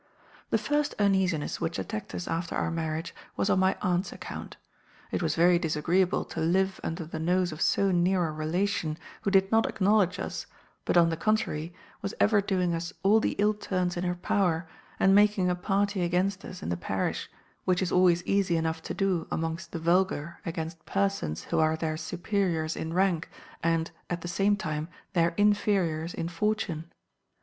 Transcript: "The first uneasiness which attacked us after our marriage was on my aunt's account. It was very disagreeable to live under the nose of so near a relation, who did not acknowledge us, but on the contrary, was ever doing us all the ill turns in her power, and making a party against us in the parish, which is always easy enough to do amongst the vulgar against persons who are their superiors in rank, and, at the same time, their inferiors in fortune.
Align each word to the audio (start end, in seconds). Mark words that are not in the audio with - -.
"The 0.49 0.57
first 0.57 0.95
uneasiness 0.97 1.61
which 1.61 1.77
attacked 1.77 2.15
us 2.15 2.27
after 2.27 2.55
our 2.55 2.71
marriage 2.71 3.13
was 3.37 3.51
on 3.51 3.59
my 3.59 3.77
aunt's 3.83 4.11
account. 4.11 4.57
It 5.11 5.21
was 5.21 5.35
very 5.35 5.59
disagreeable 5.59 6.25
to 6.25 6.39
live 6.39 6.79
under 6.83 7.05
the 7.05 7.19
nose 7.19 7.51
of 7.51 7.61
so 7.61 7.91
near 7.91 8.25
a 8.25 8.31
relation, 8.31 8.97
who 9.21 9.29
did 9.29 9.51
not 9.51 9.69
acknowledge 9.69 10.17
us, 10.17 10.47
but 10.85 10.97
on 10.97 11.09
the 11.11 11.17
contrary, 11.17 11.71
was 12.01 12.15
ever 12.19 12.41
doing 12.41 12.73
us 12.73 12.91
all 13.03 13.19
the 13.19 13.33
ill 13.37 13.53
turns 13.53 13.95
in 13.95 14.03
her 14.03 14.15
power, 14.15 14.67
and 14.99 15.13
making 15.13 15.51
a 15.51 15.55
party 15.55 16.01
against 16.01 16.43
us 16.43 16.63
in 16.63 16.69
the 16.69 16.77
parish, 16.77 17.29
which 17.65 17.83
is 17.83 17.91
always 17.91 18.23
easy 18.23 18.57
enough 18.57 18.81
to 18.81 18.95
do 18.95 19.27
amongst 19.29 19.71
the 19.71 19.77
vulgar 19.77 20.39
against 20.47 20.83
persons 20.87 21.43
who 21.43 21.59
are 21.59 21.77
their 21.77 21.95
superiors 21.95 22.75
in 22.75 22.91
rank, 22.91 23.29
and, 23.61 23.91
at 24.09 24.21
the 24.21 24.27
same 24.27 24.57
time, 24.57 24.87
their 25.13 25.35
inferiors 25.37 26.15
in 26.15 26.27
fortune. 26.27 26.91